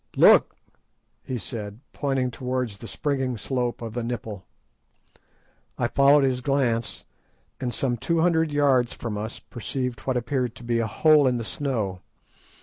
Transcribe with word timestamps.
"Look!" 0.15 0.55
he 1.21 1.37
said, 1.37 1.79
pointing 1.93 2.31
towards 2.31 2.79
the 2.79 2.87
springing 2.87 3.37
slope 3.37 3.83
of 3.83 3.93
the 3.93 4.01
nipple. 4.03 4.43
I 5.77 5.89
followed 5.89 6.23
his 6.23 6.41
glance, 6.41 7.05
and 7.59 7.71
some 7.71 7.97
two 7.97 8.19
hundred 8.21 8.51
yards 8.51 8.93
from 8.93 9.15
us 9.15 9.37
perceived 9.37 9.99
what 9.99 10.17
appeared 10.17 10.55
to 10.55 10.63
be 10.63 10.79
a 10.79 10.87
hole 10.87 11.27
in 11.27 11.37
the 11.37 11.43
snow. 11.45 12.01